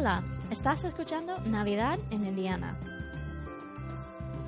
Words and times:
Hola, 0.00 0.22
estás 0.50 0.84
escuchando 0.84 1.38
Navidad 1.40 1.98
en 2.10 2.24
Indiana. 2.24 2.74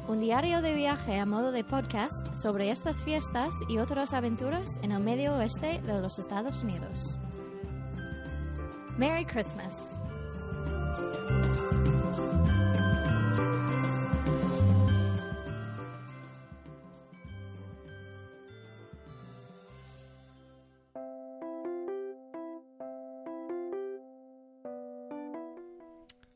Un 0.08 0.18
diario 0.18 0.62
de 0.62 0.72
viaje 0.72 1.18
a 1.18 1.26
modo 1.26 1.52
de 1.52 1.62
podcast 1.62 2.34
sobre 2.34 2.70
estas 2.70 3.04
fiestas 3.04 3.54
y 3.68 3.76
otras 3.76 4.14
aventuras 4.14 4.80
en 4.80 4.92
el 4.92 5.00
medio 5.00 5.34
oeste 5.36 5.82
de 5.82 6.00
los 6.00 6.18
Estados 6.18 6.62
Unidos. 6.62 7.18
Merry 8.96 9.26
Christmas. 9.26 9.98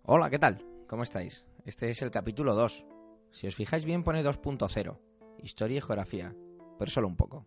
Hola, 0.08 0.30
¿qué 0.30 0.38
tal? 0.38 0.64
¿Cómo 0.86 1.02
estáis? 1.02 1.44
Este 1.64 1.90
es 1.90 2.00
el 2.00 2.12
capítulo 2.12 2.54
2. 2.54 2.86
Si 3.32 3.48
os 3.48 3.56
fijáis 3.56 3.84
bien 3.84 4.04
pone 4.04 4.22
2.0, 4.22 5.00
historia 5.42 5.78
y 5.78 5.80
geografía, 5.80 6.32
pero 6.78 6.88
solo 6.92 7.08
un 7.08 7.16
poco. 7.16 7.44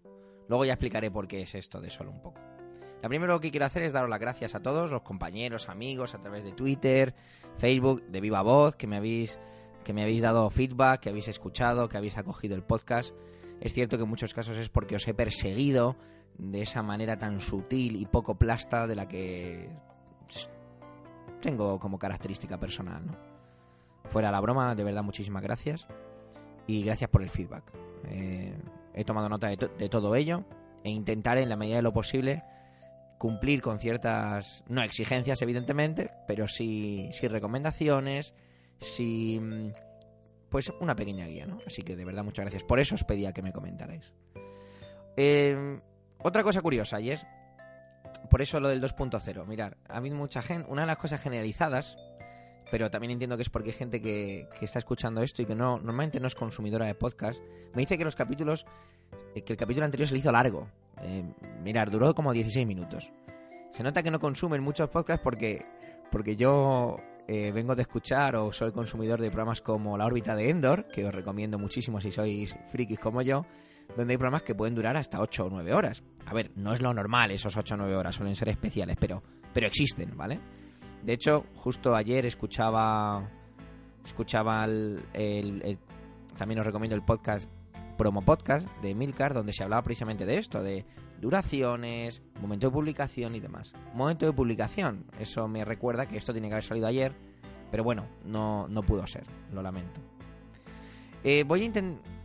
Luego 0.49 0.65
ya 0.65 0.73
explicaré 0.73 1.09
por 1.09 1.25
qué 1.25 1.43
es 1.43 1.55
esto 1.55 1.79
de 1.79 1.89
solo 1.89 2.11
un 2.11 2.21
poco. 2.21 2.41
Lo 3.01 3.07
primero 3.07 3.39
que 3.39 3.49
quiero 3.49 3.65
hacer 3.65 3.83
es 3.83 3.93
daros 3.93 4.09
las 4.09 4.19
gracias 4.19 4.55
a 4.55 4.61
todos, 4.61 4.91
los 4.91 5.03
compañeros, 5.03 5.69
amigos, 5.69 6.13
a 6.13 6.19
través 6.19 6.43
de 6.43 6.51
Twitter, 6.51 7.15
Facebook, 7.55 8.03
de 8.07 8.19
viva 8.19 8.41
voz, 8.41 8.75
que 8.75 8.87
me 8.87 8.97
habéis, 8.97 9.39
que 9.85 9.93
me 9.93 10.01
habéis 10.01 10.21
dado 10.21 10.49
feedback, 10.49 10.99
que 10.99 11.09
habéis 11.11 11.29
escuchado, 11.29 11.87
que 11.87 11.95
habéis 11.95 12.17
acogido 12.17 12.57
el 12.57 12.63
podcast. 12.63 13.15
Es 13.61 13.73
cierto 13.73 13.95
que 13.95 14.03
en 14.03 14.09
muchos 14.09 14.33
casos 14.33 14.57
es 14.57 14.67
porque 14.67 14.97
os 14.97 15.07
he 15.07 15.13
perseguido 15.13 15.95
de 16.37 16.63
esa 16.63 16.83
manera 16.83 17.17
tan 17.17 17.39
sutil 17.39 17.95
y 17.95 18.05
poco 18.05 18.37
plasta 18.37 18.85
de 18.85 18.95
la 18.97 19.07
que 19.07 19.69
tengo 21.41 21.79
como 21.79 21.97
característica 21.99 22.57
personal, 22.59 23.05
¿no? 23.05 23.15
Fuera 24.09 24.31
la 24.31 24.39
broma, 24.39 24.73
de 24.75 24.83
verdad, 24.83 25.03
muchísimas 25.03 25.43
gracias. 25.43 25.87
Y 26.67 26.83
gracias 26.83 27.09
por 27.09 27.21
el 27.21 27.29
feedback. 27.29 27.63
Eh, 28.05 28.55
he 28.93 29.03
tomado 29.03 29.29
nota 29.29 29.47
de, 29.47 29.57
to- 29.57 29.67
de 29.77 29.89
todo 29.89 30.15
ello 30.15 30.43
e 30.83 30.89
intentaré, 30.89 31.41
en 31.43 31.49
la 31.49 31.55
medida 31.55 31.77
de 31.77 31.81
lo 31.81 31.91
posible, 31.93 32.43
cumplir 33.17 33.61
con 33.61 33.79
ciertas, 33.79 34.63
no 34.67 34.81
exigencias, 34.81 35.41
evidentemente, 35.41 36.09
pero 36.27 36.47
sí, 36.47 37.09
sí 37.11 37.27
recomendaciones, 37.27 38.33
sí, 38.79 39.39
mm, 39.41 39.71
pues 40.49 40.71
una 40.79 40.95
pequeña 40.95 41.25
guía, 41.25 41.45
¿no? 41.45 41.59
Así 41.67 41.81
que 41.83 41.95
de 41.95 42.05
verdad, 42.05 42.23
muchas 42.23 42.43
gracias. 42.43 42.63
Por 42.63 42.79
eso 42.79 42.95
os 42.95 43.03
pedía 43.03 43.33
que 43.33 43.41
me 43.41 43.51
comentarais. 43.51 44.13
Eh, 45.17 45.79
otra 46.23 46.43
cosa 46.43 46.61
curiosa, 46.61 46.99
y 47.01 47.11
es 47.11 47.25
por 48.29 48.41
eso 48.41 48.59
lo 48.59 48.69
del 48.69 48.81
2.0. 48.81 49.45
Mirar, 49.45 49.77
ha 49.87 49.97
habido 49.97 50.15
mucha 50.15 50.41
gente. 50.41 50.69
Una 50.69 50.81
de 50.81 50.87
las 50.87 50.97
cosas 50.97 51.21
generalizadas, 51.21 51.97
pero 52.71 52.89
también 52.91 53.11
entiendo 53.11 53.35
que 53.35 53.43
es 53.43 53.49
porque 53.49 53.69
hay 53.69 53.75
gente 53.75 54.01
que, 54.01 54.47
que 54.57 54.65
está 54.65 54.79
escuchando 54.79 55.21
esto 55.21 55.41
y 55.41 55.45
que 55.45 55.55
no 55.55 55.77
normalmente 55.77 56.19
no 56.19 56.27
es 56.27 56.35
consumidora 56.35 56.85
de 56.85 56.95
podcast, 56.95 57.39
me 57.73 57.81
dice 57.81 57.97
que 57.97 58.05
los 58.05 58.15
capítulos. 58.15 58.65
eh, 59.35 59.41
que 59.41 59.53
el 59.53 59.57
capítulo 59.57 59.85
anterior 59.85 60.07
se 60.07 60.13
le 60.13 60.19
hizo 60.19 60.31
largo. 60.31 60.67
Eh, 61.01 61.23
mirar, 61.63 61.89
duró 61.89 62.13
como 62.13 62.33
16 62.33 62.65
minutos. 62.67 63.11
Se 63.71 63.83
nota 63.83 64.03
que 64.03 64.11
no 64.11 64.19
consumen 64.19 64.61
muchos 64.63 64.89
podcasts 64.89 65.23
porque, 65.23 65.65
porque 66.11 66.35
yo 66.35 66.97
eh, 67.27 67.51
vengo 67.51 67.75
de 67.75 67.83
escuchar 67.83 68.35
o 68.35 68.51
soy 68.51 68.71
consumidor 68.71 69.21
de 69.21 69.29
programas 69.29 69.61
como 69.61 69.97
La 69.97 70.05
órbita 70.05 70.35
de 70.35 70.49
Endor, 70.49 70.87
que 70.87 71.05
os 71.05 71.13
recomiendo 71.13 71.57
muchísimo 71.59 72.01
si 72.01 72.11
sois 72.11 72.55
frikis 72.71 72.99
como 72.99 73.21
yo, 73.21 73.45
donde 73.95 74.13
hay 74.13 74.17
programas 74.17 74.43
que 74.43 74.55
pueden 74.55 74.75
durar 74.75 74.95
hasta 74.97 75.19
8 75.19 75.45
o 75.45 75.49
9 75.49 75.73
horas. 75.73 76.03
A 76.25 76.33
ver, 76.33 76.51
no 76.55 76.73
es 76.73 76.81
lo 76.81 76.93
normal 76.93 77.31
esos 77.31 77.55
8 77.57 77.73
o 77.73 77.77
9 77.77 77.95
horas, 77.95 78.15
suelen 78.15 78.35
ser 78.35 78.49
especiales, 78.49 78.97
pero, 78.99 79.21
pero 79.53 79.67
existen, 79.67 80.15
¿vale? 80.15 80.39
De 81.03 81.13
hecho, 81.13 81.45
justo 81.55 81.95
ayer 81.95 82.25
escuchaba 82.25 83.29
escuchaba 84.05 84.63
el, 84.65 85.01
el- 85.13 85.77
también 86.37 86.59
os 86.59 86.65
recomiendo 86.65 86.95
el 86.95 87.03
podcast 87.03 87.49
promo 87.97 88.21
podcast 88.21 88.65
de 88.81 88.95
Milcar 88.95 89.33
donde 89.33 89.51
se 89.53 89.63
hablaba 89.63 89.81
precisamente 89.83 90.25
de 90.25 90.37
esto, 90.37 90.63
de 90.63 90.85
duraciones, 91.19 92.21
momento 92.41 92.67
de 92.67 92.71
publicación 92.73 93.35
y 93.35 93.39
demás. 93.41 93.73
Momento 93.93 94.25
de 94.25 94.31
publicación, 94.33 95.05
eso 95.19 95.47
me 95.49 95.65
recuerda 95.65 96.05
que 96.07 96.15
esto 96.17 96.31
tiene 96.31 96.47
que 96.47 96.53
haber 96.53 96.63
salido 96.63 96.87
ayer, 96.87 97.13
pero 97.71 97.83
bueno, 97.83 98.05
no, 98.23 98.67
no 98.69 98.81
pudo 98.83 99.05
ser, 99.05 99.23
lo 99.53 99.61
lamento. 99.61 99.99
Eh, 101.23 101.43
voy 101.45 101.63
a 101.63 101.65
intentar... 101.65 102.18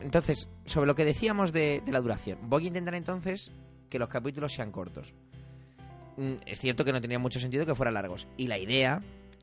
Entonces, 0.00 0.48
sobre 0.64 0.86
lo 0.86 0.94
que 0.94 1.04
decíamos 1.04 1.52
de, 1.52 1.82
de 1.84 1.92
la 1.92 2.00
duración, 2.00 2.38
voy 2.42 2.64
a 2.64 2.68
intentar 2.68 2.94
entonces 2.94 3.50
que 3.88 3.98
los 3.98 4.08
capítulos 4.08 4.52
sean 4.52 4.70
cortos. 4.72 5.14
Mm, 6.16 6.34
Es 6.46 6.60
cierto 6.60 6.84
que 6.84 6.92
no 6.92 7.00
tenía 7.00 7.18
mucho 7.18 7.40
sentido 7.40 7.66
que 7.66 7.74
fueran 7.74 7.94
largos. 7.94 8.26
Y 8.36 8.46
la 8.46 8.58
idea 8.58 9.02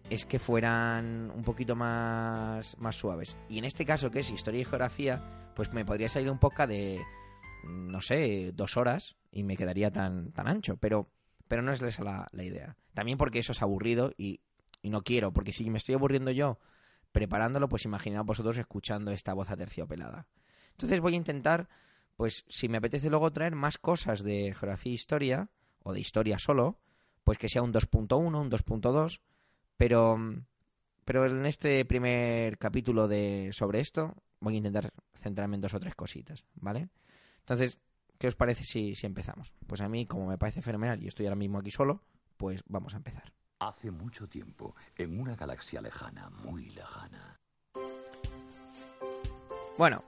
es 0.09 0.25
que 0.25 0.39
fueran 0.39 1.31
un 1.35 1.43
poquito 1.43 1.75
más, 1.75 2.77
más 2.77 2.95
suaves. 2.95 3.37
Y 3.49 3.57
en 3.57 3.65
este 3.65 3.85
caso, 3.85 4.11
que 4.11 4.19
es 4.19 4.29
historia 4.31 4.61
y 4.61 4.65
geografía, 4.65 5.51
pues 5.55 5.71
me 5.73 5.85
podría 5.85 6.09
salir 6.09 6.29
un 6.29 6.39
podcast 6.39 6.69
de, 6.69 7.01
mm, 7.63 7.87
no 7.87 8.01
sé, 8.01 8.51
dos 8.53 8.77
horas 8.77 9.15
y 9.31 9.43
me 9.43 9.57
quedaría 9.57 9.91
tan, 9.91 10.31
tan 10.31 10.47
ancho. 10.47 10.77
Pero, 10.77 11.09
pero 11.47 11.61
no 11.61 11.71
es 11.71 11.81
esa 11.81 12.03
la, 12.03 12.27
la 12.31 12.43
idea. 12.43 12.75
También 12.93 13.17
porque 13.17 13.39
eso 13.39 13.53
es 13.53 13.61
aburrido 13.61 14.11
y, 14.17 14.41
y 14.81 14.89
no 14.89 15.01
quiero, 15.01 15.31
porque 15.33 15.51
si 15.53 15.69
me 15.69 15.77
estoy 15.77 15.95
aburriendo 15.95 16.31
yo 16.31 16.59
preparándolo, 17.13 17.69
pues 17.69 17.85
imaginaos 17.85 18.25
vosotros 18.25 18.57
escuchando 18.57 19.11
esta 19.11 19.33
voz 19.33 19.49
aterciopelada. 19.49 20.27
Entonces 20.71 20.99
voy 20.99 21.13
a 21.13 21.17
intentar, 21.17 21.69
pues 22.17 22.43
si 22.49 22.67
me 22.67 22.79
apetece 22.79 23.09
luego 23.09 23.31
traer 23.31 23.55
más 23.55 23.77
cosas 23.77 24.23
de 24.23 24.53
geografía 24.53 24.91
e 24.91 24.95
historia, 24.95 25.49
o 25.83 25.93
de 25.93 25.99
historia 25.99 26.39
solo, 26.39 26.79
pues 27.23 27.37
que 27.37 27.47
sea 27.47 27.61
un 27.61 27.71
2.1, 27.71 28.39
un 28.39 28.49
2.2, 28.49 29.21
pero, 29.77 30.17
pero 31.05 31.25
en 31.25 31.45
este 31.45 31.85
primer 31.85 32.57
capítulo 32.57 33.07
de 33.07 33.51
sobre 33.53 33.79
esto 33.79 34.15
voy 34.39 34.55
a 34.55 34.57
intentar 34.57 34.91
centrarme 35.13 35.55
en 35.55 35.61
dos 35.61 35.73
o 35.73 35.79
tres 35.79 35.95
cositas, 35.95 36.45
¿vale? 36.55 36.89
Entonces, 37.39 37.79
¿qué 38.17 38.27
os 38.27 38.35
parece 38.35 38.63
si, 38.63 38.95
si 38.95 39.05
empezamos? 39.05 39.53
Pues 39.67 39.81
a 39.81 39.87
mí, 39.87 40.05
como 40.05 40.27
me 40.27 40.37
parece 40.37 40.61
fenomenal 40.61 41.01
y 41.01 41.07
estoy 41.07 41.25
ahora 41.27 41.35
mismo 41.35 41.59
aquí 41.59 41.71
solo, 41.71 42.01
pues 42.37 42.63
vamos 42.67 42.93
a 42.93 42.97
empezar. 42.97 43.33
Hace 43.63 43.91
mucho 43.91 44.27
tiempo, 44.27 44.75
en 44.97 45.17
una 45.17 45.37
galaxia 45.37 45.79
lejana, 45.79 46.29
muy 46.29 46.65
lejana. 46.71 47.39
Bueno, 49.77 50.03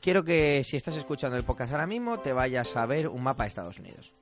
quiero 0.00 0.22
que 0.22 0.62
si 0.62 0.76
estás 0.76 0.94
escuchando 0.94 1.36
el 1.36 1.42
podcast 1.42 1.72
ahora 1.72 1.88
mismo, 1.88 2.20
te 2.20 2.32
vayas 2.32 2.76
a 2.76 2.86
ver 2.86 3.08
un 3.08 3.24
mapa 3.24 3.42
de 3.42 3.48
Estados 3.48 3.80
Unidos. 3.80 4.12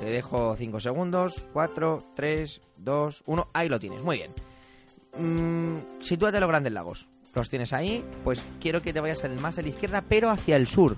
Te 0.00 0.06
dejo 0.06 0.56
5 0.56 0.80
segundos, 0.80 1.44
4, 1.52 2.02
3, 2.14 2.60
2, 2.78 3.22
1, 3.26 3.50
ahí 3.52 3.68
lo 3.68 3.78
tienes, 3.78 4.02
muy 4.02 4.16
bien. 4.16 4.30
Mm, 5.18 6.02
sitúate 6.02 6.40
los 6.40 6.48
grandes 6.48 6.72
lagos. 6.72 7.08
Los 7.34 7.50
tienes 7.50 7.74
ahí, 7.74 8.02
pues 8.24 8.42
quiero 8.58 8.80
que 8.80 8.94
te 8.94 9.00
vayas 9.00 9.22
más 9.38 9.58
a 9.58 9.62
la 9.62 9.68
izquierda, 9.68 10.00
pero 10.00 10.30
hacia 10.30 10.56
el 10.56 10.66
sur. 10.66 10.96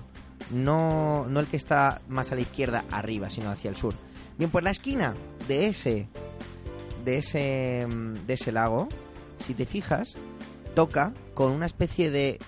No, 0.49 1.25
no 1.25 1.41
el 1.41 1.47
que 1.47 1.57
está 1.57 2.01
más 2.07 2.31
a 2.31 2.35
la 2.35 2.41
izquierda 2.41 2.85
arriba, 2.89 3.29
sino 3.29 3.51
hacia 3.51 3.69
el 3.69 3.75
sur. 3.75 3.95
Bien, 4.37 4.49
pues 4.49 4.63
la 4.63 4.71
esquina 4.71 5.13
de 5.49 5.67
ese, 5.67 6.07
de 7.03 7.17
ese, 7.17 7.87
mm, 7.87 8.25
de 8.25 8.33
ese 8.33 8.51
lago, 8.51 8.87
si 9.39 9.53
te 9.53 9.65
fijas, 9.65 10.15
toca 10.75 11.13
con 11.33 11.51
una 11.51 11.65
especie 11.65 12.11
de 12.11 12.39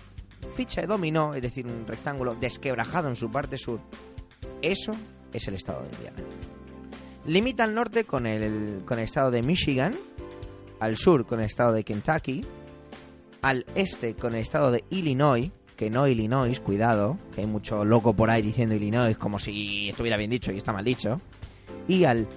ficha 0.56 0.82
de 0.82 0.88
dominó, 0.88 1.34
es 1.34 1.42
decir, 1.42 1.66
un 1.66 1.88
rectángulo 1.88 2.36
desquebrajado 2.36 3.10
en 3.10 3.16
su 3.16 3.32
parte 3.32 3.58
sur. 3.58 3.80
Eso 4.62 4.92
es 5.34 5.48
el 5.48 5.56
estado 5.56 5.84
de 5.84 5.96
Indiana. 5.96 6.24
Limita 7.26 7.64
al 7.64 7.76
norte 7.76 8.06
con 8.06 8.26
el, 8.26 8.82
con 8.86 9.00
el 9.00 9.06
estado 9.06 9.32
de 9.32 9.44
Michigan, 9.44 9.96
al 10.80 10.98
sur 10.98 11.26
con 11.26 11.40
el 11.40 11.46
estado 11.46 11.74
de 11.74 11.84
Kentucky, 11.84 12.46
al 13.42 13.66
este 13.76 14.16
con 14.16 14.34
el 14.34 14.42
estado 14.42 14.72
de 14.72 14.84
Illinois, 14.90 15.52
que 15.76 15.90
no 15.90 16.08
Illinois, 16.08 16.60
cuidado, 16.60 17.18
que 17.34 17.42
hay 17.42 17.48
mucho 17.48 17.86
loco 17.86 18.14
por 18.14 18.30
ahí 18.30 18.42
diciendo 18.42 18.76
Illinois 18.76 19.18
como 19.18 19.40
si 19.40 19.90
estuviera 19.90 20.18
bien 20.18 20.30
dicho 20.30 20.52
y 20.52 20.58
está 20.58 20.74
mal 20.74 20.86
dicho, 20.86 21.20
y 21.88 22.04
al 22.04 22.28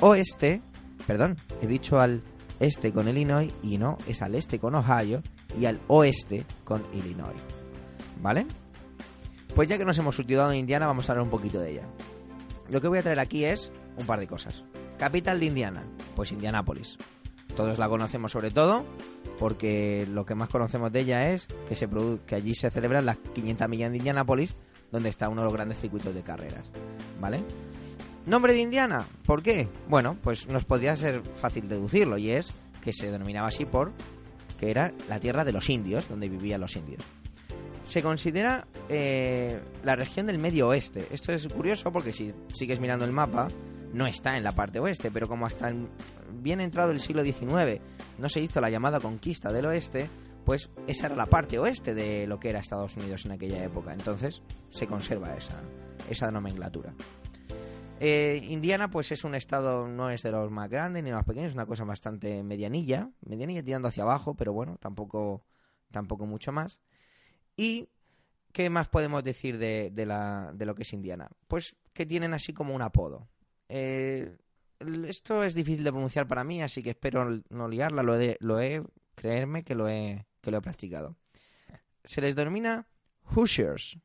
oeste, 0.00 0.62
perdón, 1.06 1.36
he 1.62 1.66
dicho 1.66 2.00
al 2.00 2.22
este 2.60 2.92
con 2.92 3.08
Illinois 3.08 3.52
y 3.62 3.78
no, 3.78 3.98
es 4.06 4.22
al 4.22 4.34
este 4.34 4.58
con 4.58 4.74
Ohio 4.74 5.22
y 5.58 5.66
al 5.66 5.80
oeste 5.88 6.44
con 6.64 6.84
Illinois. 6.92 7.40
¿Vale? 8.20 8.46
Pues 9.54 9.68
ya 9.68 9.78
que 9.78 9.84
nos 9.84 9.98
hemos 9.98 10.16
situado 10.16 10.52
en 10.52 10.58
Indiana, 10.58 10.86
vamos 10.86 11.08
a 11.08 11.12
hablar 11.12 11.24
un 11.24 11.30
poquito 11.30 11.60
de 11.60 11.72
ella. 11.72 11.88
Lo 12.68 12.80
que 12.80 12.88
voy 12.88 12.98
a 12.98 13.02
traer 13.02 13.20
aquí 13.20 13.44
es 13.44 13.72
un 13.96 14.06
par 14.06 14.20
de 14.20 14.26
cosas. 14.26 14.64
Capital 14.98 15.40
de 15.40 15.46
Indiana, 15.46 15.84
pues 16.16 16.32
Indianápolis. 16.32 16.98
Todos 17.56 17.78
la 17.78 17.88
conocemos 17.88 18.32
sobre 18.32 18.50
todo 18.50 18.84
porque 19.38 20.06
lo 20.10 20.26
que 20.26 20.34
más 20.34 20.48
conocemos 20.48 20.92
de 20.92 21.00
ella 21.00 21.30
es 21.30 21.46
que, 21.68 21.74
se 21.74 21.88
que 22.26 22.34
allí 22.34 22.54
se 22.54 22.70
celebran 22.70 23.06
las 23.06 23.18
500 23.18 23.68
millas 23.68 23.90
de 23.90 23.98
Indianápolis, 23.98 24.54
donde 24.90 25.08
está 25.08 25.28
uno 25.28 25.42
de 25.42 25.46
los 25.46 25.54
grandes 25.54 25.80
circuitos 25.80 26.14
de 26.14 26.22
carreras. 26.22 26.70
¿Vale? 27.20 27.42
Nombre 28.28 28.52
de 28.52 28.60
Indiana, 28.60 29.06
¿por 29.24 29.42
qué? 29.42 29.70
Bueno, 29.88 30.18
pues 30.22 30.48
nos 30.48 30.66
podría 30.66 30.94
ser 30.96 31.22
fácil 31.40 31.66
deducirlo 31.66 32.18
y 32.18 32.30
es 32.30 32.52
que 32.82 32.92
se 32.92 33.10
denominaba 33.10 33.48
así 33.48 33.64
por 33.64 33.90
que 34.60 34.70
era 34.70 34.92
la 35.08 35.18
tierra 35.18 35.46
de 35.46 35.52
los 35.52 35.70
indios, 35.70 36.10
donde 36.10 36.28
vivían 36.28 36.60
los 36.60 36.76
indios. 36.76 37.02
Se 37.84 38.02
considera 38.02 38.66
eh, 38.90 39.58
la 39.82 39.96
región 39.96 40.26
del 40.26 40.36
medio 40.36 40.68
oeste. 40.68 41.08
Esto 41.10 41.32
es 41.32 41.48
curioso 41.48 41.90
porque 41.90 42.12
si 42.12 42.34
sigues 42.52 42.80
mirando 42.80 43.06
el 43.06 43.12
mapa, 43.12 43.48
no 43.94 44.06
está 44.06 44.36
en 44.36 44.44
la 44.44 44.52
parte 44.52 44.78
oeste, 44.78 45.10
pero 45.10 45.26
como 45.26 45.46
hasta 45.46 45.72
bien 46.30 46.60
entrado 46.60 46.90
el 46.90 47.00
siglo 47.00 47.22
XIX 47.24 47.80
no 48.18 48.28
se 48.28 48.40
hizo 48.40 48.60
la 48.60 48.68
llamada 48.68 49.00
conquista 49.00 49.52
del 49.52 49.64
oeste, 49.64 50.10
pues 50.44 50.68
esa 50.86 51.06
era 51.06 51.16
la 51.16 51.26
parte 51.26 51.58
oeste 51.58 51.94
de 51.94 52.26
lo 52.26 52.38
que 52.38 52.50
era 52.50 52.60
Estados 52.60 52.94
Unidos 52.98 53.24
en 53.24 53.32
aquella 53.32 53.64
época. 53.64 53.94
Entonces 53.94 54.42
se 54.68 54.86
conserva 54.86 55.34
esa, 55.34 55.62
esa 56.10 56.30
nomenclatura. 56.30 56.92
Eh, 58.00 58.46
Indiana, 58.48 58.90
pues 58.90 59.10
es 59.12 59.24
un 59.24 59.34
estado, 59.34 59.88
no 59.88 60.10
es 60.10 60.22
de 60.22 60.30
los 60.30 60.50
más 60.50 60.70
grandes 60.70 61.02
ni 61.02 61.10
los 61.10 61.18
más 61.18 61.26
pequeños, 61.26 61.48
es 61.48 61.54
una 61.54 61.66
cosa 61.66 61.84
bastante 61.84 62.42
medianilla, 62.42 63.10
medianilla 63.20 63.62
tirando 63.62 63.88
hacia 63.88 64.04
abajo, 64.04 64.34
pero 64.34 64.52
bueno, 64.52 64.76
tampoco, 64.78 65.44
tampoco 65.90 66.26
mucho 66.26 66.52
más. 66.52 66.78
Y 67.56 67.88
¿qué 68.52 68.70
más 68.70 68.88
podemos 68.88 69.24
decir 69.24 69.58
de, 69.58 69.92
la, 70.06 70.52
de 70.54 70.66
lo 70.66 70.74
que 70.74 70.82
es 70.82 70.92
Indiana? 70.92 71.28
Pues 71.48 71.76
que 71.92 72.06
tienen 72.06 72.34
así 72.34 72.52
como 72.52 72.74
un 72.74 72.82
apodo. 72.82 73.28
Eh, 73.68 74.36
esto 75.06 75.42
es 75.42 75.54
difícil 75.54 75.82
de 75.82 75.90
pronunciar 75.90 76.28
para 76.28 76.44
mí, 76.44 76.62
así 76.62 76.82
que 76.82 76.90
espero 76.90 77.42
no 77.48 77.68
liarla, 77.68 78.04
lo 78.04 78.18
he, 78.18 78.36
lo 78.40 78.58
creerme 79.16 79.64
que 79.64 79.74
lo 79.74 79.88
he, 79.88 80.24
que 80.40 80.52
lo 80.52 80.58
he 80.58 80.62
practicado. 80.62 81.16
Se 82.04 82.20
les 82.20 82.36
denomina 82.36 82.86
Hoosiers. 83.34 83.98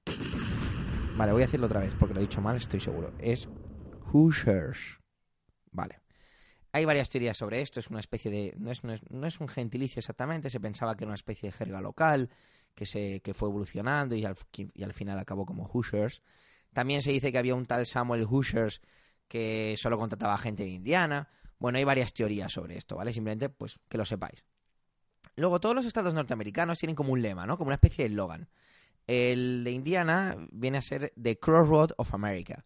Vale, 1.15 1.31
voy 1.31 1.43
a 1.43 1.45
decirlo 1.45 1.67
otra 1.67 1.79
vez 1.79 1.93
porque 1.99 2.15
lo 2.15 2.19
he 2.19 2.23
dicho 2.23 2.41
mal, 2.41 2.55
estoy 2.57 2.79
seguro. 2.79 3.13
Es 3.19 3.47
Hoosiers. 4.13 4.99
Vale. 5.71 5.99
Hay 6.71 6.85
varias 6.85 7.09
teorías 7.09 7.37
sobre 7.37 7.61
esto, 7.61 7.79
es 7.79 7.89
una 7.89 7.99
especie 7.99 8.31
de... 8.31 8.53
No 8.57 8.71
es, 8.71 8.83
no 8.83 9.27
es, 9.27 9.39
un 9.39 9.47
gentilicio 9.47 9.99
exactamente, 9.99 10.49
se 10.49 10.59
pensaba 10.59 10.95
que 10.95 11.03
era 11.03 11.09
una 11.09 11.15
especie 11.15 11.49
de 11.49 11.53
jerga 11.53 11.81
local, 11.81 12.29
que, 12.73 12.85
se, 12.85 13.21
que 13.21 13.33
fue 13.33 13.49
evolucionando 13.49 14.15
y 14.15 14.25
al, 14.25 14.35
final 14.93 15.19
acabó 15.19 15.45
como 15.45 15.65
Hoosiers. 15.65 16.21
También 16.73 17.01
se 17.01 17.11
dice 17.11 17.31
que 17.31 17.37
había 17.37 17.53
un 17.55 17.65
tal 17.65 17.85
Samuel 17.85 18.25
Hoosiers 18.27 18.81
que 19.27 19.75
solo 19.77 19.97
contrataba 19.97 20.37
gente 20.37 20.63
de 20.63 20.69
Indiana. 20.69 21.29
Bueno, 21.59 21.77
hay 21.77 21.83
varias 21.83 22.13
teorías 22.13 22.51
sobre 22.51 22.77
esto, 22.77 22.95
¿vale? 22.95 23.13
Simplemente, 23.13 23.49
pues, 23.49 23.79
que 23.87 23.97
lo 23.97 24.05
sepáis. 24.05 24.43
Luego, 25.35 25.59
todos 25.59 25.75
los 25.75 25.85
estados 25.85 26.13
norteamericanos 26.13 26.79
tienen 26.79 26.95
como 26.95 27.13
un 27.13 27.21
lema, 27.21 27.45
¿no? 27.45 27.57
Como 27.57 27.69
una 27.69 27.75
especie 27.75 28.05
de 28.05 28.09
eslogan. 28.09 28.49
El 29.05 29.63
de 29.63 29.71
Indiana 29.71 30.37
viene 30.51 30.79
a 30.79 30.81
ser 30.81 31.13
The 31.21 31.37
Crossroad 31.37 31.91
of 31.97 32.13
America. 32.13 32.65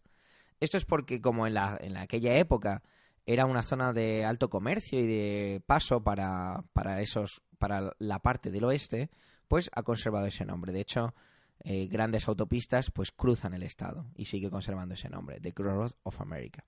Esto 0.60 0.76
es 0.76 0.84
porque 0.84 1.20
como 1.20 1.46
en, 1.46 1.54
la, 1.54 1.78
en 1.80 1.96
aquella 1.96 2.36
época 2.36 2.82
era 3.26 3.46
una 3.46 3.62
zona 3.62 3.92
de 3.92 4.24
alto 4.24 4.48
comercio 4.48 5.00
y 5.00 5.06
de 5.06 5.62
paso 5.66 6.02
para, 6.02 6.64
para, 6.72 7.02
esos, 7.02 7.42
para 7.58 7.92
la 7.98 8.20
parte 8.20 8.50
del 8.50 8.64
oeste, 8.64 9.10
pues 9.48 9.70
ha 9.74 9.82
conservado 9.82 10.26
ese 10.26 10.44
nombre. 10.44 10.72
De 10.72 10.80
hecho, 10.80 11.14
eh, 11.60 11.88
grandes 11.88 12.28
autopistas 12.28 12.90
pues 12.90 13.10
cruzan 13.10 13.52
el 13.52 13.62
estado 13.62 14.06
y 14.14 14.26
sigue 14.26 14.50
conservando 14.50 14.94
ese 14.94 15.08
nombre, 15.08 15.40
The 15.40 15.52
Crossroad 15.52 15.92
of 16.04 16.20
America. 16.20 16.64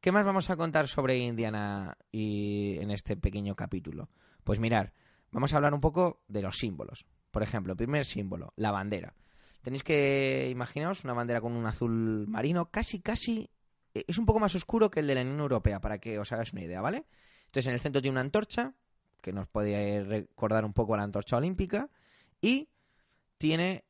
¿Qué 0.00 0.12
más 0.12 0.24
vamos 0.24 0.48
a 0.48 0.56
contar 0.56 0.86
sobre 0.86 1.18
Indiana 1.18 1.98
y 2.12 2.78
en 2.78 2.92
este 2.92 3.16
pequeño 3.16 3.56
capítulo? 3.56 4.10
Pues 4.44 4.60
mirar, 4.60 4.92
vamos 5.32 5.52
a 5.52 5.56
hablar 5.56 5.74
un 5.74 5.80
poco 5.80 6.22
de 6.28 6.42
los 6.42 6.56
símbolos. 6.56 7.04
Por 7.32 7.42
ejemplo, 7.42 7.76
primer 7.76 8.04
símbolo, 8.04 8.52
la 8.56 8.70
bandera. 8.70 9.14
Tenéis 9.62 9.82
que 9.82 10.48
imaginaos 10.50 11.04
una 11.04 11.14
bandera 11.14 11.40
con 11.40 11.52
un 11.52 11.66
azul 11.66 12.26
marino, 12.28 12.70
casi, 12.70 13.00
casi. 13.00 13.50
Eh, 13.94 14.04
es 14.06 14.18
un 14.18 14.26
poco 14.26 14.40
más 14.40 14.54
oscuro 14.54 14.90
que 14.90 15.00
el 15.00 15.06
de 15.06 15.14
la 15.14 15.22
Unión 15.22 15.40
Europea, 15.40 15.80
para 15.80 15.98
que 15.98 16.18
os 16.18 16.32
hagáis 16.32 16.52
una 16.52 16.62
idea, 16.62 16.80
¿vale? 16.80 17.06
Entonces, 17.46 17.66
en 17.66 17.74
el 17.74 17.80
centro 17.80 18.00
tiene 18.00 18.12
una 18.12 18.20
antorcha, 18.20 18.74
que 19.20 19.32
nos 19.32 19.48
puede 19.48 20.04
recordar 20.04 20.64
un 20.64 20.72
poco 20.72 20.94
a 20.94 20.98
la 20.98 21.02
antorcha 21.02 21.36
olímpica, 21.36 21.90
y 22.40 22.68
tiene 23.38 23.84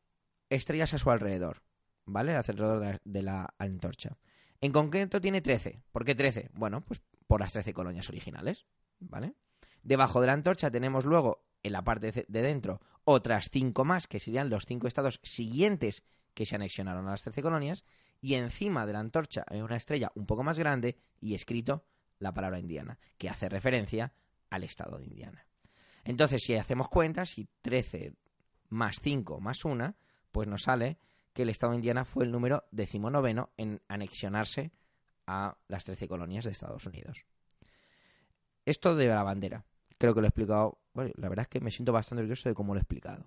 estrellas 0.51 0.95
a 0.95 0.99
su 0.99 1.11
alrededor, 1.11 1.63
¿vale? 2.05 2.35
Alrededor 2.35 3.01
de 3.05 3.23
la, 3.23 3.55
antorcha. 3.59 4.17
En 4.61 4.73
concreto 4.73 5.21
tiene 5.21 5.41
13. 5.41 5.81
¿Por 5.93 6.05
qué 6.05 6.15
13? 6.15 6.51
Bueno, 6.55 6.81
pues 6.81 7.01
por 7.27 7.41
las 7.41 7.53
13 7.53 7.73
colonias 7.75 8.09
originales, 8.09 8.67
¿vale? 9.01 9.35
Debajo 9.83 10.21
de 10.21 10.27
la 10.27 10.33
antorcha 10.33 10.71
tenemos 10.71 11.05
luego 11.05 11.45
en 11.63 11.73
la 11.73 11.83
parte 11.83 12.27
de 12.29 12.43
dentro 12.43 12.81
otras 13.05 13.49
cinco 13.51 13.85
más, 13.85 14.07
que 14.07 14.21
serían 14.21 14.51
los 14.51 14.67
cinco 14.67 14.87
estados 14.87 15.21
siguientes 15.23 16.03
que 16.35 16.47
se 16.47 16.57
anexionaron 16.57 17.09
a 17.09 17.13
las 17.13 17.23
trece 17.23 17.43
colonias, 17.43 17.85
y 18.21 18.35
encima 18.35 18.87
de 18.87 18.93
la 18.93 19.01
antorcha 19.01 19.45
hay 19.49 19.61
una 19.61 19.77
estrella 19.77 20.13
un 20.15 20.27
poco 20.27 20.43
más 20.43 20.59
grande 20.59 20.97
y 21.21 21.35
escrito 21.35 21.85
la 22.19 22.33
palabra 22.33 22.59
indiana, 22.59 22.99
que 23.17 23.29
hace 23.29 23.49
referencia 23.49 24.13
al 24.51 24.65
estado 24.65 24.99
de 24.99 25.07
Indiana. 25.07 25.47
Entonces, 26.05 26.43
si 26.43 26.55
hacemos 26.55 26.89
cuentas, 26.89 27.31
si 27.31 27.49
13 27.63 28.15
más 28.71 28.97
5 29.03 29.41
más 29.41 29.65
1, 29.65 29.95
pues 30.33 30.49
nos 30.49 30.63
sale 30.63 30.99
que 31.33 31.43
el 31.43 31.49
estado 31.49 31.73
de 31.73 31.77
Indiana 31.77 32.05
fue 32.05 32.25
el 32.25 32.33
número 32.33 32.65
decimonoveno 32.71 33.51
en 33.57 33.81
anexionarse 33.89 34.73
a 35.27 35.57
las 35.69 35.85
13 35.85 36.09
colonias 36.09 36.45
de 36.45 36.51
Estados 36.51 36.87
Unidos. 36.87 37.25
Esto 38.65 38.97
de 38.97 39.07
la 39.07 39.23
bandera 39.23 39.65
creo 39.99 40.15
que 40.15 40.21
lo 40.21 40.27
he 40.27 40.29
explicado. 40.29 40.79
Bueno, 40.95 41.13
la 41.17 41.29
verdad 41.29 41.43
es 41.43 41.49
que 41.49 41.61
me 41.61 41.71
siento 41.71 41.93
bastante 41.93 42.23
orgulloso 42.23 42.49
de 42.49 42.55
cómo 42.55 42.75
lo 42.75 42.81
he 42.81 42.83
explicado. 42.83 43.25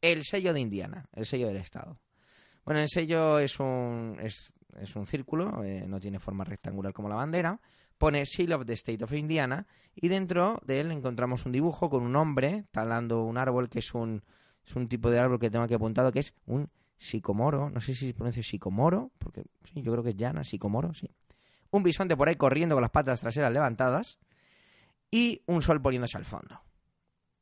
El 0.00 0.22
sello 0.22 0.52
de 0.52 0.60
Indiana, 0.60 1.08
el 1.12 1.26
sello 1.26 1.48
del 1.48 1.56
Estado. 1.56 1.98
Bueno, 2.64 2.80
el 2.80 2.88
sello 2.88 3.38
es 3.38 3.58
un, 3.58 4.18
es, 4.20 4.52
un 4.94 5.06
círculo, 5.06 5.64
eh, 5.64 5.84
no 5.86 6.00
tiene 6.00 6.18
forma 6.18 6.44
rectangular 6.44 6.92
como 6.92 7.08
la 7.08 7.16
bandera. 7.16 7.60
Pone 7.98 8.24
Seal 8.26 8.52
of 8.52 8.66
the 8.66 8.72
State 8.72 9.04
of 9.04 9.12
Indiana 9.12 9.66
y 9.94 10.08
dentro 10.08 10.60
de 10.64 10.80
él 10.80 10.90
encontramos 10.90 11.46
un 11.46 11.52
dibujo 11.52 11.88
con 11.88 12.02
un 12.02 12.16
hombre 12.16 12.64
talando 12.70 13.22
un 13.24 13.38
árbol 13.38 13.68
que 13.68 13.78
es 13.78 13.94
un, 13.94 14.22
es 14.66 14.74
un 14.74 14.88
tipo 14.88 15.10
de 15.10 15.20
árbol 15.20 15.38
que 15.38 15.50
tengo 15.50 15.64
aquí 15.64 15.74
apuntado 15.74 16.10
que 16.10 16.20
es 16.20 16.34
un 16.46 16.68
sicomoro. 16.96 17.70
No 17.70 17.80
sé 17.80 17.94
si 17.94 18.06
se 18.08 18.14
pronuncia 18.14 18.42
sicomoro, 18.42 19.10
porque 19.18 19.44
sí, 19.72 19.82
yo 19.82 19.92
creo 19.92 20.02
que 20.02 20.10
es 20.10 20.16
llana, 20.16 20.42
sicomoro, 20.42 20.92
sí. 20.92 21.08
Un 21.70 21.82
bisonte 21.82 22.16
por 22.16 22.28
ahí 22.28 22.36
corriendo 22.36 22.74
con 22.74 22.82
las 22.82 22.90
patas 22.90 23.20
traseras 23.20 23.52
levantadas 23.52 24.18
y 25.14 25.44
un 25.46 25.62
sol 25.62 25.80
poniéndose 25.80 26.18
al 26.18 26.24
fondo. 26.24 26.60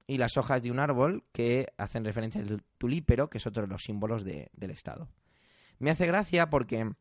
Y 0.07 0.19
las 0.19 0.37
hojas 0.37 0.63
de 0.63 0.71
un 0.71 0.79
árbol 0.79 1.25
que 1.33 1.73
hacen 1.79 2.05
referencia 2.05 2.43
al 2.43 2.63
tulípero, 2.77 3.31
que 3.31 3.39
es 3.39 3.47
otro 3.47 3.63
de 3.63 3.69
los 3.69 3.85
símbolos 3.85 4.25
del 4.25 4.71
estado. 4.71 5.09
Me 5.79 5.91
hace 5.91 6.07
gracia 6.07 6.51
porque 6.51 6.93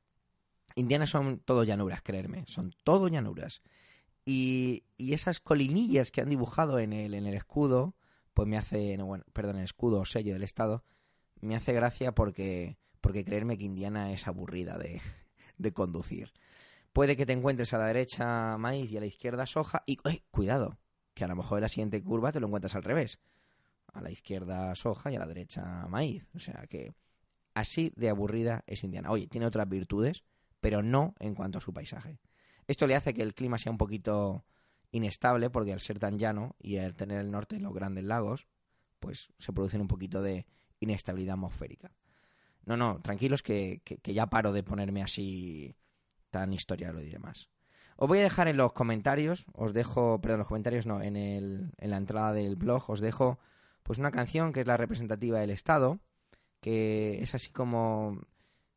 Indiana 0.75 1.07
son 1.07 1.39
todo 1.39 1.65
llanuras, 1.65 2.01
creerme, 2.01 2.45
son 2.47 2.73
todo 2.85 3.09
llanuras. 3.09 3.62
Y, 4.23 4.85
esas 4.97 5.41
colinillas 5.41 6.09
que 6.09 6.21
han 6.21 6.29
dibujado 6.29 6.79
en 6.79 6.94
el, 6.94 7.15
en 7.15 7.25
el 7.25 7.33
escudo, 7.33 7.97
pues 8.33 8.47
me 8.47 8.57
hace, 8.57 8.97
perdón, 9.33 9.57
el 9.57 9.65
escudo 9.65 10.00
o 10.00 10.06
sello 10.06 10.31
del 10.31 10.44
estado, 10.44 10.85
me 11.41 11.57
hace 11.57 11.74
gracia 11.74 12.13
porque, 12.13 12.77
porque 13.01 13.25
creerme 13.25 13.57
que 13.57 13.65
Indiana 13.65 14.13
es 14.13 14.25
aburrida 14.25 14.77
de, 14.77 15.01
de 15.57 15.74
conducir. 15.74 16.31
Puede 16.93 17.15
que 17.15 17.25
te 17.25 17.33
encuentres 17.33 17.74
a 17.74 17.77
la 17.77 17.86
derecha 17.86 18.57
maíz 18.57 18.91
y 18.91 18.98
a 18.98 19.00
la 19.00 19.05
izquierda 19.05 19.45
soja 19.45 19.81
y 19.86 19.98
cuidado, 20.29 20.77
que 21.13 21.24
a 21.24 21.27
lo 21.27 21.38
mejor 21.38 21.60
en 21.60 21.63
la 21.63 21.69
siguiente 21.69 22.03
curva 22.03 22.33
te 22.33 22.41
lo 22.41 22.48
encuentras 22.48 22.75
al 22.75 22.83
revés. 22.83 23.19
A 23.93 24.01
la 24.01 24.12
izquierda 24.12 24.75
soja 24.75 25.12
y 25.12 25.15
a 25.15 25.19
la 25.19 25.25
derecha 25.25 25.88
maíz. 25.88 26.25
O 26.36 26.39
sea 26.39 26.65
que 26.67 26.93
así 27.53 27.93
de 27.95 28.10
aburrida 28.10 28.63
es 28.67 28.83
Indiana. 28.83 29.10
Oye, 29.10 29.27
tiene 29.27 29.45
otras 29.45 29.69
virtudes, 29.69 30.24
pero 30.60 30.83
no 30.83 31.15
en 31.19 31.33
cuanto 31.33 31.60
a 31.60 31.62
su 31.62 31.71
paisaje. 31.74 32.19
Esto 32.67 32.88
le 32.88 32.95
hace 32.95 33.13
que 33.13 33.21
el 33.21 33.33
clima 33.33 33.57
sea 33.57 33.71
un 33.71 33.77
poquito 33.77 34.45
inestable 34.91 35.50
porque 35.50 35.71
al 35.71 35.79
ser 35.79 35.98
tan 35.98 36.19
llano 36.19 36.55
y 36.60 36.77
al 36.77 36.95
tener 36.95 37.21
el 37.21 37.31
norte 37.31 37.60
los 37.62 37.74
grandes 37.74 38.03
lagos, 38.03 38.48
pues 39.00 39.29
se 39.39 39.53
produce 39.53 39.79
un 39.79 39.88
poquito 39.88 40.21
de 40.21 40.45
inestabilidad 40.81 41.36
atmosférica. 41.36 41.95
No, 42.65 42.75
no, 42.75 43.01
tranquilos 43.01 43.41
que, 43.41 43.81
que 43.83 44.13
ya 44.13 44.27
paro 44.27 44.51
de 44.51 44.63
ponerme 44.63 45.01
así 45.01 45.75
tan 46.31 46.53
historia, 46.53 46.91
lo 46.91 47.00
diré 47.00 47.19
más. 47.19 47.50
Os 47.97 48.07
voy 48.07 48.19
a 48.19 48.23
dejar 48.23 48.47
en 48.47 48.57
los 48.57 48.73
comentarios, 48.73 49.45
os 49.53 49.73
dejo, 49.73 50.19
perdón, 50.21 50.39
los 50.39 50.47
comentarios 50.47 50.88
no, 50.88 51.03
en, 51.03 51.15
el, 51.15 51.71
en 51.77 51.89
la 51.91 51.97
entrada 51.97 52.33
del 52.33 52.55
blog 52.55 52.89
os 52.89 53.00
dejo 53.00 53.38
pues 53.83 54.00
una 54.00 54.09
canción 54.09 54.53
que 54.53 54.61
es 54.61 54.67
la 54.67 54.77
representativa 54.77 55.39
del 55.39 55.51
Estado, 55.51 56.00
que 56.61 57.21
es 57.21 57.35
así 57.35 57.51
como, 57.51 58.19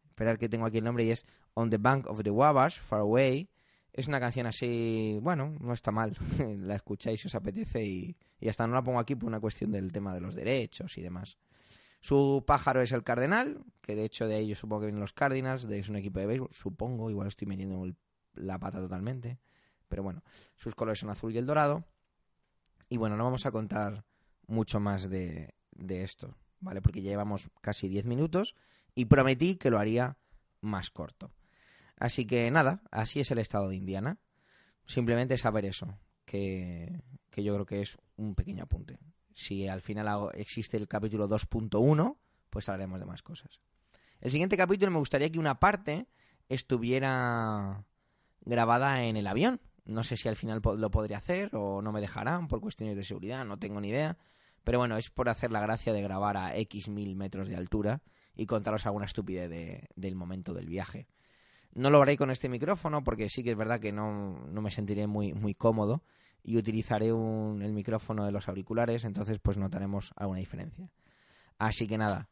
esperar 0.08 0.38
que 0.38 0.48
tengo 0.48 0.66
aquí 0.66 0.78
el 0.78 0.84
nombre 0.84 1.04
y 1.04 1.10
es 1.10 1.24
On 1.54 1.70
the 1.70 1.78
Bank 1.78 2.06
of 2.08 2.22
the 2.22 2.30
Wabash, 2.30 2.80
Far 2.80 3.00
Away. 3.00 3.48
Es 3.92 4.08
una 4.08 4.18
canción 4.18 4.46
así, 4.46 5.18
bueno, 5.22 5.56
no 5.60 5.72
está 5.72 5.92
mal, 5.92 6.16
la 6.58 6.74
escucháis 6.74 7.20
si 7.20 7.28
os 7.28 7.34
apetece 7.34 7.84
y, 7.84 8.16
y 8.40 8.48
hasta 8.48 8.66
no 8.66 8.74
la 8.74 8.82
pongo 8.82 8.98
aquí 8.98 9.14
por 9.14 9.28
una 9.28 9.40
cuestión 9.40 9.70
del 9.70 9.92
tema 9.92 10.12
de 10.12 10.20
los 10.20 10.34
derechos 10.34 10.98
y 10.98 11.02
demás. 11.02 11.38
Su 12.04 12.44
pájaro 12.46 12.82
es 12.82 12.92
el 12.92 13.02
Cardenal, 13.02 13.64
que 13.80 13.96
de 13.96 14.04
hecho 14.04 14.26
de 14.26 14.34
ahí 14.34 14.48
yo 14.48 14.54
supongo 14.54 14.82
que 14.82 14.86
vienen 14.88 15.00
los 15.00 15.14
Cardinals, 15.14 15.66
de 15.66 15.78
es 15.78 15.88
un 15.88 15.96
equipo 15.96 16.20
de 16.20 16.26
béisbol, 16.26 16.50
supongo, 16.52 17.08
igual 17.08 17.28
estoy 17.28 17.48
metiendo 17.48 17.82
la 18.34 18.58
pata 18.58 18.78
totalmente, 18.78 19.38
pero 19.88 20.02
bueno, 20.02 20.22
sus 20.54 20.74
colores 20.74 20.98
son 20.98 21.08
azul 21.08 21.34
y 21.34 21.38
el 21.38 21.46
dorado. 21.46 21.86
Y 22.90 22.98
bueno, 22.98 23.16
no 23.16 23.24
vamos 23.24 23.46
a 23.46 23.52
contar 23.52 24.04
mucho 24.46 24.80
más 24.80 25.08
de, 25.08 25.54
de 25.70 26.02
esto, 26.02 26.36
¿vale? 26.60 26.82
Porque 26.82 27.00
ya 27.00 27.08
llevamos 27.08 27.48
casi 27.62 27.88
10 27.88 28.04
minutos 28.04 28.54
y 28.94 29.06
prometí 29.06 29.56
que 29.56 29.70
lo 29.70 29.78
haría 29.78 30.18
más 30.60 30.90
corto. 30.90 31.32
Así 31.96 32.26
que 32.26 32.50
nada, 32.50 32.82
así 32.90 33.20
es 33.20 33.30
el 33.30 33.38
estado 33.38 33.70
de 33.70 33.76
Indiana. 33.76 34.18
Simplemente 34.84 35.38
saber 35.38 35.64
eso, 35.64 35.98
que, 36.26 37.02
que 37.30 37.42
yo 37.42 37.54
creo 37.54 37.64
que 37.64 37.80
es 37.80 37.96
un 38.18 38.34
pequeño 38.34 38.64
apunte 38.64 38.98
si 39.34 39.68
al 39.68 39.82
final 39.82 40.30
existe 40.34 40.76
el 40.76 40.88
capítulo 40.88 41.28
2.1, 41.28 42.16
pues 42.50 42.68
hablaremos 42.68 43.00
de 43.00 43.06
más 43.06 43.22
cosas. 43.22 43.60
El 44.20 44.30
siguiente 44.30 44.56
capítulo 44.56 44.90
me 44.90 44.98
gustaría 44.98 45.30
que 45.30 45.38
una 45.38 45.58
parte 45.60 46.06
estuviera 46.48 47.84
grabada 48.40 49.04
en 49.04 49.16
el 49.16 49.26
avión. 49.26 49.60
No 49.84 50.02
sé 50.02 50.16
si 50.16 50.28
al 50.28 50.36
final 50.36 50.62
lo 50.64 50.90
podré 50.90 51.14
hacer 51.14 51.50
o 51.54 51.82
no 51.82 51.92
me 51.92 52.00
dejarán 52.00 52.48
por 52.48 52.60
cuestiones 52.60 52.96
de 52.96 53.04
seguridad, 53.04 53.44
no 53.44 53.58
tengo 53.58 53.80
ni 53.80 53.88
idea. 53.88 54.16
Pero 54.64 54.78
bueno, 54.78 54.96
es 54.96 55.10
por 55.10 55.28
hacer 55.28 55.52
la 55.52 55.60
gracia 55.60 55.92
de 55.92 56.00
grabar 56.02 56.36
a 56.38 56.56
X 56.56 56.88
mil 56.88 57.16
metros 57.16 57.48
de 57.48 57.56
altura 57.56 58.00
y 58.34 58.46
contaros 58.46 58.86
alguna 58.86 59.04
estupidez 59.04 59.50
de- 59.50 59.88
del 59.94 60.14
momento 60.16 60.54
del 60.54 60.66
viaje. 60.68 61.06
No 61.74 61.90
lo 61.90 62.00
haré 62.00 62.16
con 62.16 62.30
este 62.30 62.48
micrófono 62.48 63.04
porque 63.04 63.28
sí 63.28 63.42
que 63.44 63.50
es 63.50 63.56
verdad 63.56 63.78
que 63.80 63.92
no, 63.92 64.46
no 64.48 64.62
me 64.62 64.70
sentiré 64.70 65.06
muy, 65.06 65.34
muy 65.34 65.54
cómodo 65.54 66.02
y 66.44 66.56
utilizaré 66.58 67.12
un- 67.12 67.62
el 67.62 67.72
micrófono 67.72 68.24
de 68.24 68.30
los 68.32 68.48
auriculares, 68.48 69.04
entonces 69.04 69.38
pues 69.40 69.56
notaremos 69.56 70.12
alguna 70.16 70.38
diferencia. 70.40 70.90
Así 71.58 71.86
que 71.88 71.98
nada, 71.98 72.28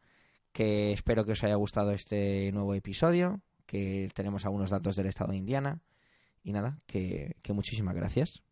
que 0.52 0.92
espero 0.92 1.25
que 1.25 1.33
os 1.33 1.42
haya 1.42 1.54
gustado 1.57 1.92
este 1.92 2.52
nuevo 2.52 2.75
episodio, 2.75 3.40
que 3.66 4.11
tenemos 4.14 4.45
algunos 4.45 4.71
datos 4.71 4.97
del 4.97 5.07
estado 5.07 5.31
de 5.33 5.38
Indiana 5.38 5.81
y 6.45 6.52
nada, 6.52 6.78
que, 6.87 7.37
que 7.42 7.52
muchísimas 7.54 7.95
gracias. 7.95 8.42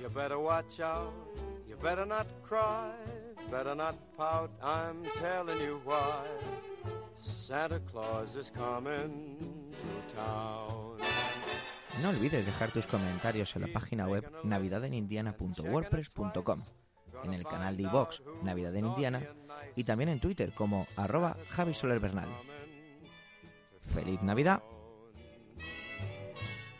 You 0.00 0.08
better 0.10 0.38
watch 0.38 0.80
out, 0.80 1.12
you 1.68 1.76
better 1.76 2.04
not 2.06 2.26
cry, 2.42 2.92
better 3.50 3.74
not 3.74 3.96
pout, 4.16 4.50
I'm 4.62 5.02
telling 5.20 5.60
you 5.60 5.80
why. 5.84 6.24
Santa 7.24 7.80
Claus 7.80 8.36
is 8.36 8.50
coming 8.50 9.38
to 9.70 10.14
town. 10.14 10.98
No 12.02 12.10
olvides 12.10 12.44
dejar 12.44 12.70
tus 12.70 12.86
comentarios 12.86 13.56
en 13.56 13.62
la 13.62 13.68
página 13.68 14.06
web 14.06 14.30
navidadenindiana.wordpress.com, 14.42 16.62
en 17.24 17.34
el 17.34 17.44
canal 17.44 17.76
de 17.76 17.84
iVox 17.84 18.22
Navidad 18.42 18.74
en 18.76 18.86
Indiana 18.86 19.22
y 19.76 19.84
también 19.84 20.08
en 20.10 20.20
Twitter 20.20 20.52
como 20.52 20.86
arroba 20.96 21.36
Javi 21.50 21.74
Soler 21.74 22.00
Bernal. 22.00 22.28
¡Feliz 23.92 24.22
Navidad! 24.22 24.62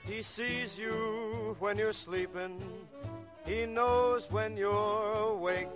He 0.07 0.23
sees 0.23 0.77
you 0.77 1.57
when 1.59 1.79
you're 1.79 1.95
sleeping. 1.95 2.61
He 3.47 3.65
knows 3.67 4.31
when 4.31 4.55
you're 4.57 5.31
awake. 5.31 5.69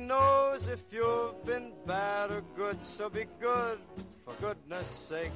Knows 0.00 0.68
if 0.68 0.84
you've 0.90 1.44
been 1.44 1.72
bad 1.84 2.30
or 2.30 2.42
good, 2.56 2.78
so 2.86 3.10
be 3.10 3.26
good 3.40 3.78
for 4.24 4.32
goodness 4.40 4.86
sake. 4.86 5.32